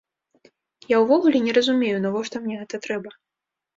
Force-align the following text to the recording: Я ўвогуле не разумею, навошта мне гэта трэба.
Я 0.95 1.01
ўвогуле 1.03 1.43
не 1.47 1.53
разумею, 1.57 2.01
навошта 2.07 2.35
мне 2.47 2.55
гэта 2.63 2.75
трэба. 2.87 3.09